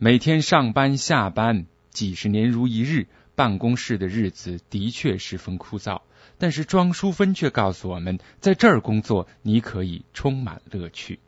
[0.00, 6.02] 每天上班下班，几十年如一日，办公室的日子的确十分枯燥。
[6.38, 11.18] 但是庄淑芬却告诉我们，在这儿工作，你可以充满乐趣。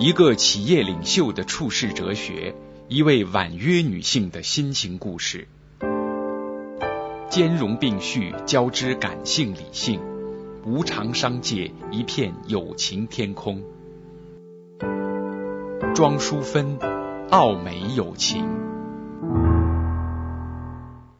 [0.00, 2.56] 一个企业领袖的处世哲学，
[2.88, 5.46] 一位婉约女性的心情故事，
[7.30, 10.00] 兼容并蓄，交织感性理性，
[10.64, 13.62] 无常商界一片友情天空。
[15.96, 16.78] 庄淑芬，
[17.30, 18.46] 奥美友情。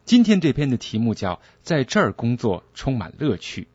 [0.05, 3.67] 今天这篇的题目叫“在这儿工作充满乐趣”。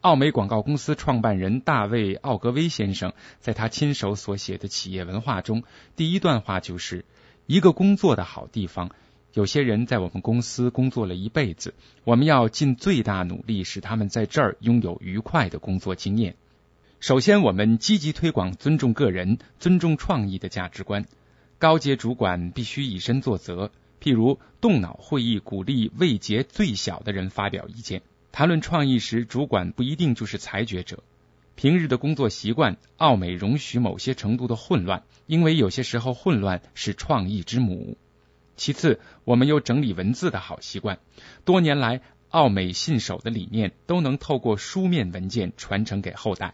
[0.00, 5.64] 奥美广告公司创办人大卫·奥格威先生在他亲手所写的企业文化中，
[5.96, 7.04] 第一段话就是
[7.46, 8.92] ：“一个工作的好地方，
[9.32, 16.36] 有些人在我们公司工作了一辈子，我们要尽最大努力使他们在这儿拥有愉快的工作经验。”
[17.00, 21.06] 首先，我们积极推广尊重个人、尊重创意的价值观。
[21.58, 23.70] 高阶主管必须以身作则，
[24.02, 28.02] 譬如动脑会议鼓励位阶最小的人发表意见。
[28.32, 31.02] 谈论创意时，主管不一定就是裁决者。
[31.54, 37.96] 平日的工作习惯，奥美容许某些程度的混乱，因为有些时候混乱是创意之母。
[38.56, 40.98] 其次，我们有整理文字的好习惯。
[41.46, 46.52] 多年来，奥美信守的理念都能透过书面文件传承给后代。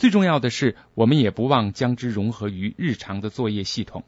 [0.00, 4.02] 最重要的是，我们也不忘将之融合于日常的作业系统。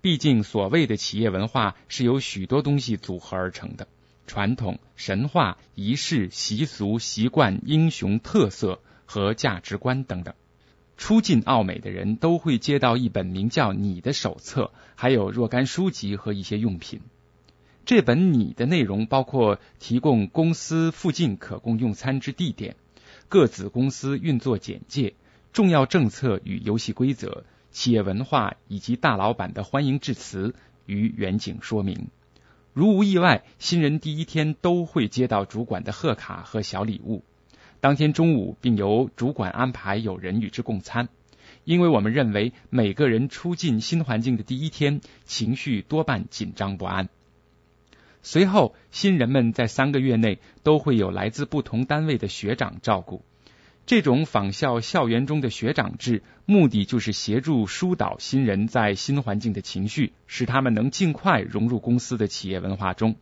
[0.00, 3.88] 毕竟，所谓的企业文化是由许多东西组合而成的：
[4.28, 10.32] 传统、神话、仪式、习俗、习惯、英雄特色和价值观等等。
[10.96, 17.00] 初进奥美的人都会接到一本名叫《你的手册》，还有若干书籍和一些用品。
[17.84, 22.76] 这本《你的》内容包括提供公司附近可供用餐之地点。
[23.28, 25.14] 各子公司运作简介、
[25.52, 30.54] 重要政策与游戏规则、企业文化以及大老板的欢迎致辞
[30.86, 32.08] 与远景说明。
[32.72, 37.24] 如无意外，新人第一天都会接到主管的贺卡和小礼物。
[37.80, 41.08] 当天中午，并由主管安排有人与之共餐。
[41.64, 47.08] 因为我们认为，每个人初进新环境的第一天，情绪多半紧张不安。
[48.28, 53.22] 随后，新人们在三个月内都会有来自不同单位的学长照顾。
[53.86, 63.14] 这种仿效校园中的学长制，目的就是协助疏导新人在新环境的情绪，使他们能尽快融入公司的企业文化中。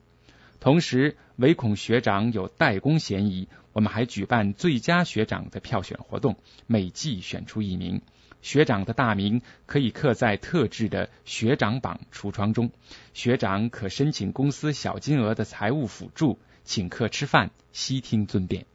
[0.58, 6.36] 同时，唯恐学长有代工嫌疑，我们还举办最佳学长的票选活动，
[6.66, 8.00] 每季选出一名。
[8.44, 12.70] 学长的大名可以刻在特制的学长榜橱窗中，
[13.14, 18.66] 学长可申请公司小金额的财务辅助，请客吃饭，悉听尊便。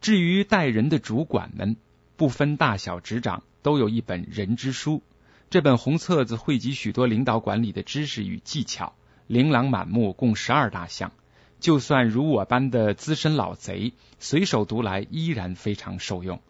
[0.00, 1.76] 至于带人的主管们，
[2.16, 5.02] 不分大小职掌，都有一本人之书。
[5.50, 8.94] 这本红册子汇集许多领导管理的知识与技巧，
[9.26, 11.12] 琳琅满目，共十二大项。
[11.60, 16.40] 就算如我般的资深老贼，随手读来依然非常受用。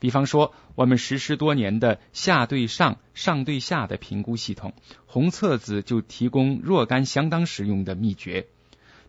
[0.00, 4.72] 比方说，我们实施多年的下对上、上对下的评估系统，
[5.06, 8.46] 红册子就提供若干相当实用的秘诀。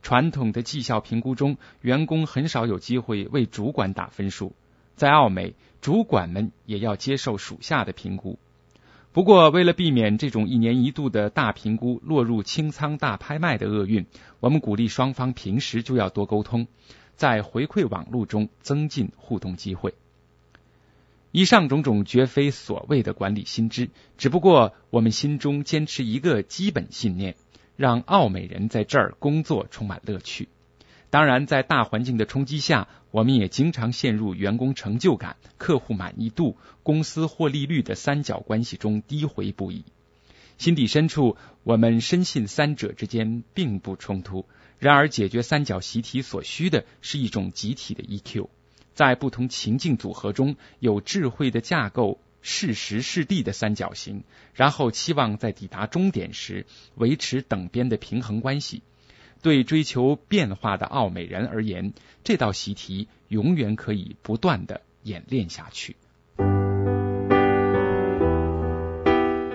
[0.02, 4.54] 传统的绩效评估中，员工很少有机会为主管打分数，
[4.96, 8.38] 在奥美，主管们也要接受属下的评估。
[9.14, 14.06] 不过，为了避免这种一年一度的大评估落入清仓大拍卖的厄运，
[14.40, 16.68] 我们鼓励双方平时就要多沟通，
[17.16, 19.94] 在回馈网络中增进互动机会。
[21.32, 27.36] 以上种种绝非所谓的管理新知，只不过我们心中坚持一个基本信念，
[27.78, 30.50] 让奥美人在这儿工作充满乐趣。
[31.10, 39.86] 当然，在大环境的冲击下，我们也经常陷入员工成就感、客户满意度、公司获利率的三角关系中低回不已。
[40.58, 44.46] 心底深处，我们深信三者之间并不冲突。
[44.80, 48.48] 然而，解决三角习题所需的是一种集体的 EQ。
[48.94, 56.66] 在不同情境组合中有智慧的架构，适时适地的三角形，然后期望在抵达终点时
[56.96, 58.84] 维持等边的平衡关系。
[59.42, 61.94] 对追求变化的奥美人而言，
[62.24, 65.96] 这道习题永远可以不断的演练下去。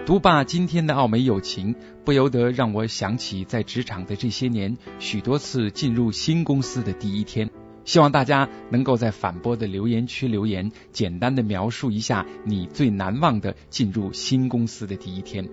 [0.05, 1.75] 读罢今天的奥美友情，
[2.05, 7.51] 不由得让我想起在职场的这些年，许多次进入新公司的第一天。
[7.87, 15.49] 希望大家能够在反播的留言区留言，简单的描述一下你最难忘的进入新公司的第一天。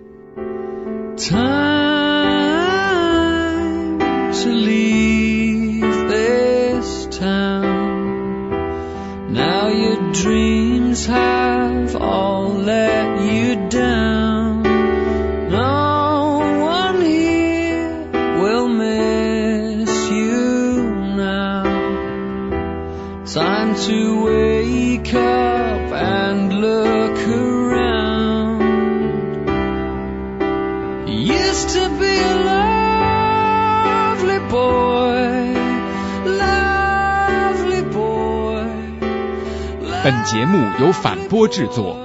[40.03, 41.95] 本节目由反播制作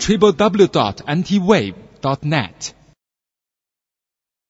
[0.00, 2.77] ，triple w dot anti wave dot net。